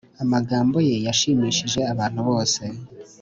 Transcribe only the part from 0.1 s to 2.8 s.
amagambo ye yashimishije abantu bose,